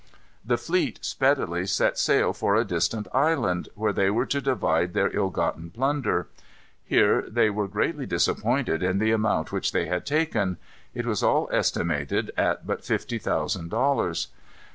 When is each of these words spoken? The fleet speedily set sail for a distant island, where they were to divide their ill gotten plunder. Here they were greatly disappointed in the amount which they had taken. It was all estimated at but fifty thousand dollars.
The 0.43 0.57
fleet 0.57 0.97
speedily 1.05 1.67
set 1.67 1.95
sail 1.95 2.33
for 2.33 2.55
a 2.55 2.65
distant 2.65 3.07
island, 3.13 3.69
where 3.75 3.93
they 3.93 4.09
were 4.09 4.25
to 4.25 4.41
divide 4.41 4.95
their 4.95 5.15
ill 5.15 5.29
gotten 5.29 5.69
plunder. 5.69 6.27
Here 6.83 7.21
they 7.27 7.51
were 7.51 7.67
greatly 7.67 8.07
disappointed 8.07 8.81
in 8.81 8.97
the 8.97 9.11
amount 9.11 9.51
which 9.51 9.73
they 9.73 9.85
had 9.85 10.07
taken. 10.07 10.57
It 10.95 11.05
was 11.05 11.21
all 11.21 11.47
estimated 11.51 12.31
at 12.35 12.65
but 12.65 12.83
fifty 12.83 13.19
thousand 13.19 13.69
dollars. 13.69 14.29